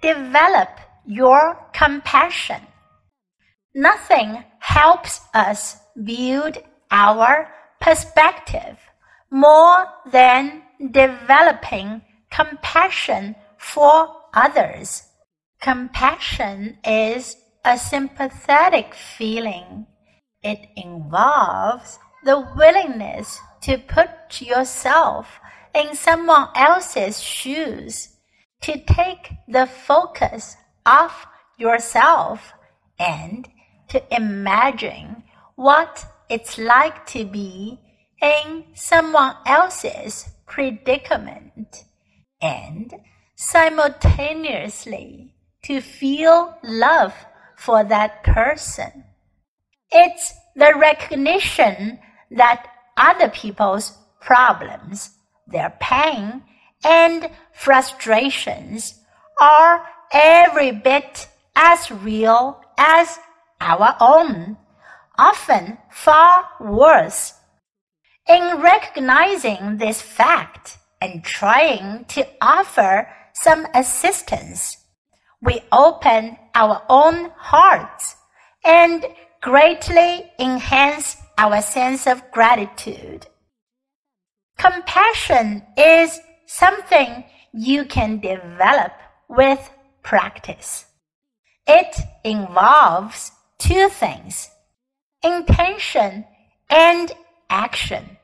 develop 0.00 0.68
your 1.06 1.58
compassion. 1.72 2.60
Nothing 3.74 4.44
helps 4.60 5.20
us 5.34 5.76
build 6.04 6.58
our 6.90 7.48
perspective 7.80 8.78
more 9.30 9.86
than 10.10 10.62
developing 10.90 12.02
compassion 12.30 13.34
for 13.58 14.08
others. 14.32 15.02
Compassion 15.60 16.78
is 16.84 17.36
a 17.64 17.78
sympathetic 17.78 18.94
feeling. 18.94 19.86
It 20.42 20.60
involves 20.76 21.98
the 22.24 22.48
willingness 22.56 23.40
to 23.62 23.78
put 23.78 24.40
yourself 24.40 25.40
in 25.74 25.94
someone 25.94 26.48
else's 26.54 27.20
shoes, 27.20 28.08
to 28.62 28.78
take 28.84 29.32
the 29.46 29.66
focus 29.66 30.56
off 30.84 31.26
yourself 31.58 32.52
and 32.98 33.48
to 33.88 34.02
imagine 34.14 35.22
what 35.56 36.04
it's 36.28 36.58
like 36.58 37.06
to 37.06 37.24
be 37.24 37.80
in 38.20 38.64
someone 38.74 39.34
else's 39.46 40.28
predicament 40.46 41.84
and 42.40 42.94
simultaneously 43.36 45.34
to 45.62 45.80
feel 45.80 46.56
love 46.62 47.14
for 47.56 47.84
that 47.84 48.22
person. 48.24 49.04
It's 49.90 50.34
the 50.54 50.74
recognition 50.76 51.98
that 52.30 52.66
other 52.96 53.28
people's 53.28 53.96
problems, 54.20 55.10
their 55.46 55.74
pain, 55.80 56.42
and 56.84 57.30
frustrations 57.52 58.94
are 59.40 59.84
every 60.12 60.72
bit 60.72 61.28
as 61.54 61.90
real 61.90 62.60
as 62.76 63.18
our 63.60 63.96
own, 64.00 64.56
often 65.18 65.78
far 65.90 66.44
worse. 66.60 67.34
In 68.28 68.60
recognizing 68.60 69.78
this 69.78 70.00
fact 70.00 70.78
and 71.00 71.24
trying 71.24 72.04
to 72.06 72.26
offer 72.40 73.08
some 73.32 73.66
assistance, 73.74 74.76
we 75.40 75.60
open 75.72 76.36
our 76.54 76.82
own 76.88 77.30
hearts 77.36 78.16
and 78.64 79.04
greatly 79.40 80.30
enhance 80.38 81.16
our 81.38 81.62
sense 81.62 82.06
of 82.06 82.30
gratitude. 82.32 83.26
Compassion 84.58 85.62
is 85.76 86.18
something 86.48 87.24
you 87.52 87.84
can 87.84 88.18
develop 88.18 88.92
with 89.28 89.70
practice. 90.02 90.86
It 91.66 91.94
involves 92.24 93.30
two 93.58 93.88
things 93.90 94.50
intention 95.22 96.24
and 96.70 97.12
action. 97.50 98.16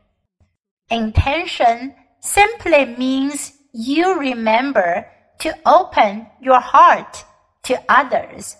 Intention 0.91 1.94
simply 2.20 2.86
means 2.97 3.53
you 3.72 4.19
remember 4.19 5.06
to 5.41 5.55
open 5.66 6.27
your 6.41 6.61
heart 6.61 7.25
to 7.64 7.83
others. 7.88 8.56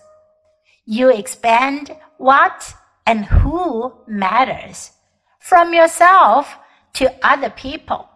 You 0.85 1.09
expand 1.11 1.95
what 2.17 2.75
and 3.07 3.25
who 3.25 3.93
matters 4.07 4.91
from 5.39 5.73
yourself 5.73 6.55
to 6.93 7.11
other 7.25 7.49
people. 7.49 8.09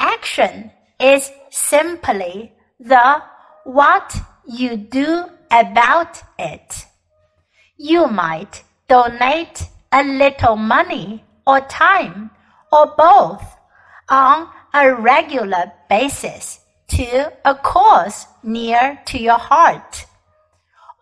Action 0.00 0.70
is 1.00 1.30
simply 1.50 2.52
the 2.78 3.22
what 3.64 4.16
you 4.46 4.76
do 4.76 5.24
about 5.50 6.22
it. 6.38 6.86
You 7.76 8.06
might 8.06 8.64
donate 8.88 9.64
a 9.92 10.02
little 10.02 10.56
money 10.56 11.24
or 11.46 11.60
time 11.60 12.30
or 12.72 12.94
both 12.96 13.42
on 14.08 14.48
a 14.74 14.94
regular 14.94 15.72
basis 15.88 16.60
to 16.88 17.32
a 17.44 17.54
cause 17.54 18.26
near 18.42 19.00
to 19.06 19.18
your 19.18 19.38
heart. 19.38 20.06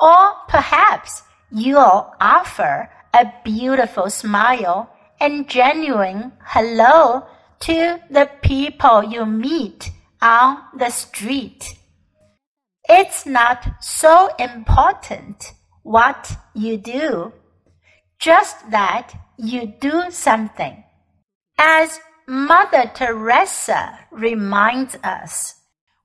Or 0.00 0.34
perhaps 0.48 1.22
you'll 1.50 2.12
offer 2.20 2.90
a 3.14 3.32
beautiful 3.44 4.10
smile 4.10 4.90
and 5.20 5.48
genuine 5.48 6.32
hello 6.44 7.26
to 7.60 8.00
the 8.10 8.30
people 8.42 9.02
you 9.04 9.26
meet 9.26 9.90
on 10.20 10.62
the 10.76 10.90
street. 10.90 11.76
It's 12.88 13.26
not 13.26 13.82
so 13.82 14.30
important 14.38 15.52
what 15.82 16.36
you 16.54 16.76
do, 16.76 17.32
just 18.18 18.70
that 18.70 19.12
you 19.36 19.74
do 19.80 20.10
something. 20.10 20.84
As 21.58 22.00
Mother 22.28 22.90
Teresa 22.94 23.98
reminds 24.10 24.96
us, 25.02 25.54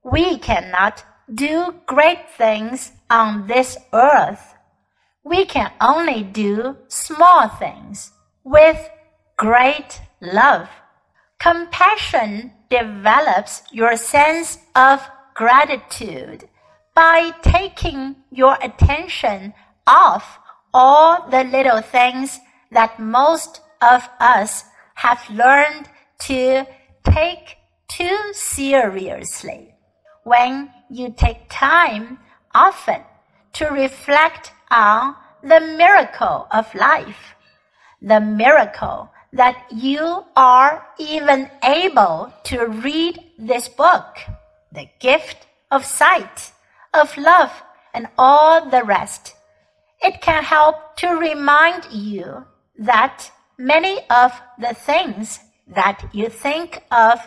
we 0.04 0.38
cannot 0.38 1.04
do 1.34 1.76
great 1.86 2.30
things 2.38 2.92
on 3.10 3.48
this 3.48 3.78
earth. 3.94 4.56
We 5.24 5.46
can 5.46 5.72
only 5.80 6.24
do 6.24 6.78
small 6.88 7.48
things 7.48 8.12
with 8.44 8.90
great 9.38 10.02
love. 10.20 10.70
Compassion 11.42 12.52
develops 12.70 13.64
your 13.72 13.98
sense 13.98 14.60
of 14.76 15.02
gratitude 15.34 16.48
by 16.94 17.32
taking 17.42 18.16
your 18.30 18.56
attention 18.62 19.52
off 19.88 20.38
all 20.72 21.28
the 21.32 21.44
little 21.46 21.82
things 21.82 22.40
that 22.72 23.00
most 23.00 23.62
of 23.82 24.08
us 24.20 24.66
have 24.94 25.28
learned 25.32 25.90
to 26.20 26.64
take 27.06 27.58
too 27.88 28.20
seriously. 28.34 29.74
When 30.24 30.70
you 30.92 31.12
take 31.12 31.50
time 31.50 32.20
often 32.54 33.02
to 33.54 33.66
reflect 33.66 34.52
on 34.70 35.16
the 35.42 35.60
miracle 35.60 36.46
of 36.52 36.76
life, 36.76 37.34
the 38.00 38.20
miracle 38.20 39.10
that 39.34 39.66
you 39.72 40.26
are 40.36 40.86
even 41.00 41.50
able 41.64 42.34
to 42.44 42.66
read 42.66 43.20
this 43.38 43.70
book, 43.70 44.18
the 44.72 44.90
gift 45.00 45.48
of 45.70 45.86
sight, 45.86 46.52
of 46.94 47.16
love, 47.18 47.52
and 47.94 48.08
all 48.18 48.70
the 48.70 48.84
rest. 48.84 49.36
It 50.02 50.22
can 50.22 50.44
help 50.44 50.96
to 50.98 51.10
remind 51.10 51.86
you 51.92 52.46
that 52.78 53.32
many 53.58 54.00
of 54.10 54.32
the 54.60 54.74
things 54.74 55.40
that 55.68 56.10
you 56.12 56.30
think 56.30 56.84
of 56.92 57.20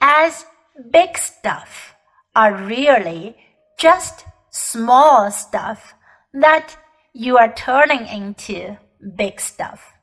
as 0.00 0.44
big 0.90 1.18
stuff 1.18 1.94
are 2.36 2.54
really 2.54 3.36
just 3.78 4.24
small 4.50 5.30
stuff 5.30 5.94
that 6.32 6.76
you 7.12 7.36
are 7.38 7.52
turning 7.52 8.06
into 8.06 8.76
big 9.16 9.40
stuff. 9.40 9.97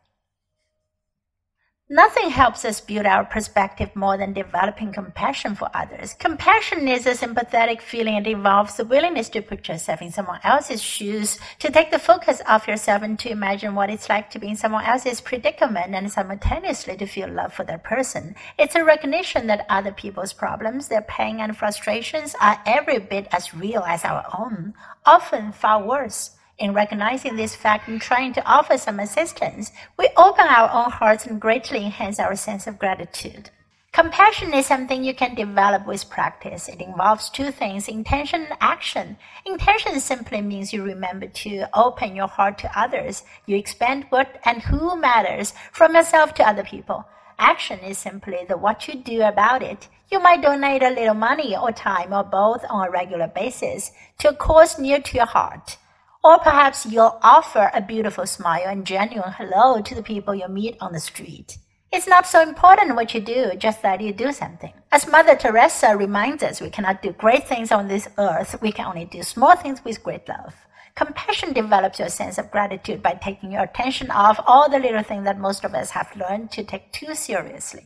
Nothing 1.90 2.32
helps 2.32 2.66
us 2.66 2.82
build 2.82 3.06
our 3.06 3.24
perspective 3.24 3.96
more 3.96 4.18
than 4.18 4.34
developing 4.34 4.92
compassion 4.92 5.54
for 5.54 5.70
others. 5.72 6.16
Compassion 6.16 6.88
is 6.88 7.06
a 7.06 7.14
sympathetic 7.14 7.80
feeling. 7.80 8.16
It 8.16 8.26
involves 8.26 8.76
the 8.76 8.86
willingness 8.86 9.30
to 9.30 9.44
put 9.44 9.68
yourself 9.68 10.02
in 10.02 10.12
someone 10.12 10.40
else's 10.44 10.82
shoes, 10.82 11.38
to 11.60 11.70
take 11.70 11.92
the 11.92 12.00
focus 12.00 12.42
off 12.48 12.68
yourself 12.68 13.04
and 13.04 13.20
to 13.20 13.30
imagine 13.30 13.76
what 13.76 13.92
it's 13.92 14.10
like 14.10 14.32
to 14.32 14.40
be 14.40 14.48
in 14.48 14.56
someone 14.56 14.84
else's 14.84 15.22
predicament 15.22 15.94
and 15.94 16.12
simultaneously 16.12 16.98
to 16.98 17.06
feel 17.06 17.30
love 17.30 17.54
for 17.54 17.64
that 17.66 17.84
person. 17.84 18.34
It's 18.58 18.74
a 18.74 18.84
recognition 18.84 19.46
that 19.46 19.68
other 19.70 19.92
people's 19.92 20.34
problems, 20.34 20.88
their 20.88 21.04
pain 21.04 21.40
and 21.40 21.56
frustrations 21.56 22.34
are 22.42 22.60
every 22.66 22.98
bit 22.98 23.28
as 23.32 23.54
real 23.54 23.84
as 23.84 24.04
our 24.04 24.26
own, 24.36 24.74
often 25.06 25.52
far 25.52 25.86
worse. 25.86 26.32
In 26.58 26.74
recognizing 26.74 27.36
this 27.36 27.54
fact 27.54 27.90
and 27.90 28.00
trying 28.00 28.32
to 28.34 28.46
offer 28.46 28.78
some 28.78 29.02
assistance, 29.02 29.74
we 29.98 30.10
open 30.16 30.46
our 30.48 30.70
own 30.72 30.90
hearts 30.90 31.26
and 31.26 31.40
greatly 31.40 31.84
enhance 31.84 32.18
our 32.18 32.36
sense 32.38 32.66
of 32.66 32.80
gratitude. 32.80 33.50
Compassion 33.92 34.54
is 34.54 34.66
something 34.66 35.04
you 35.04 35.14
can 35.14 35.36
develop 35.36 35.86
with 35.86 36.10
practice. 36.10 36.70
It 36.70 36.82
involves 36.82 37.30
two 37.30 37.52
things 37.52 37.90
intention 37.90 38.44
and 38.44 38.58
action. 38.62 39.18
Intention 39.46 40.00
simply 40.00 40.42
means 40.42 40.72
you 40.72 40.84
remember 40.84 41.28
to 41.28 41.66
open 41.74 42.16
your 42.16 42.28
heart 42.28 42.58
to 42.60 42.80
others. 42.80 43.24
You 43.46 43.58
expand 43.58 44.06
what 44.10 44.40
and 44.46 44.62
who 44.62 44.96
matters 45.00 45.54
from 45.74 45.96
yourself 45.96 46.34
to 46.36 46.48
other 46.48 46.64
people. 46.64 47.06
Action 47.38 47.80
is 47.80 47.98
simply 47.98 48.40
the 48.48 48.58
what 48.58 48.88
you 48.88 48.96
do 48.96 49.24
about 49.24 49.62
it. 49.62 49.90
You 50.10 50.22
might 50.22 50.42
donate 50.42 50.84
a 50.84 50.90
little 50.90 51.16
money 51.16 51.56
or 51.56 51.74
time 51.74 52.14
or 52.14 52.24
both 52.24 52.64
on 52.70 52.88
a 52.88 52.92
regular 52.92 53.28
basis 53.28 53.92
to 54.20 54.30
a 54.30 54.36
cause 54.36 54.80
near 54.80 55.02
to 55.02 55.18
your 55.18 55.26
heart. 55.26 55.78
Or 56.26 56.40
perhaps 56.40 56.88
you'll 56.88 57.20
offer 57.22 57.70
a 57.72 57.82
beautiful 57.82 58.26
smile 58.26 58.64
and 58.66 58.84
genuine 58.84 59.34
hello 59.34 59.80
to 59.84 59.94
the 59.94 60.02
people 60.02 60.34
you 60.34 60.48
meet 60.48 60.76
on 60.82 60.92
the 60.92 61.00
street. 61.00 61.60
It's 61.94 62.08
not 62.08 62.26
so 62.26 62.42
important 62.42 62.96
what 62.96 63.14
you 63.14 63.22
do, 63.22 63.52
just 63.60 63.84
that 63.84 64.02
you 64.02 64.12
do 64.12 64.32
something. 64.32 64.74
As 64.92 65.08
Mother 65.08 65.36
Teresa 65.36 65.96
reminds 65.96 66.42
us, 66.42 66.62
we 66.62 66.72
cannot 66.72 67.04
do 67.04 67.12
great 67.12 67.48
things 67.48 67.72
on 67.72 67.88
this 67.88 68.08
earth, 68.18 68.60
we 68.60 68.72
can 68.72 68.88
only 68.88 69.06
do 69.06 69.22
small 69.22 69.56
things 69.56 69.86
with 69.86 70.02
great 70.02 70.28
love. 70.28 70.56
Compassion 70.96 71.54
develops 71.54 72.00
your 72.00 72.10
sense 72.10 72.40
of 72.40 72.50
gratitude 72.50 73.04
by 73.04 73.20
taking 73.22 73.52
your 73.52 73.62
attention 73.62 74.10
off 74.10 74.40
all 74.48 74.68
the 74.68 74.80
little 74.80 75.04
things 75.04 75.26
that 75.26 75.38
most 75.38 75.64
of 75.64 75.76
us 75.76 75.92
have 75.92 76.10
learned 76.16 76.50
to 76.54 76.64
take 76.64 76.92
too 76.92 77.14
seriously. 77.14 77.86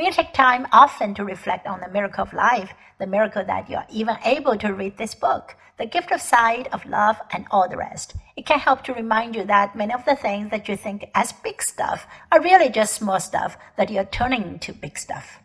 You 0.00 0.12
take 0.12 0.32
time 0.32 0.68
often 0.70 1.12
to 1.14 1.24
reflect 1.24 1.66
on 1.66 1.80
the 1.80 1.88
miracle 1.88 2.22
of 2.22 2.32
life, 2.32 2.72
the 3.00 3.06
miracle 3.06 3.44
that 3.44 3.68
you 3.68 3.76
are 3.76 3.86
even 3.90 4.16
able 4.24 4.56
to 4.56 4.72
read 4.72 4.96
this 4.96 5.12
book, 5.12 5.56
the 5.76 5.86
gift 5.86 6.12
of 6.12 6.20
sight, 6.20 6.68
of 6.72 6.86
love, 6.86 7.16
and 7.32 7.46
all 7.50 7.68
the 7.68 7.76
rest, 7.76 8.14
it 8.36 8.46
can 8.46 8.60
help 8.60 8.84
to 8.84 8.94
remind 8.94 9.34
you 9.34 9.44
that 9.46 9.74
many 9.74 9.92
of 9.92 10.04
the 10.04 10.14
things 10.14 10.52
that 10.52 10.68
you 10.68 10.76
think 10.76 11.10
as 11.16 11.32
big 11.32 11.60
stuff 11.60 12.06
are 12.30 12.40
really 12.40 12.68
just 12.68 12.94
small 12.94 13.18
stuff 13.18 13.58
that 13.76 13.90
you're 13.90 14.04
turning 14.04 14.44
into 14.44 14.72
big 14.72 14.96
stuff. 14.96 15.40